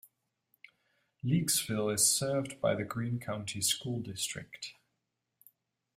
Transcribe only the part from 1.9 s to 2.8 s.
is served by